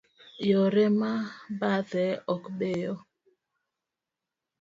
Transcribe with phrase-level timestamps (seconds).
[0.49, 1.11] Yore ma
[1.59, 2.93] bathe ok beyo.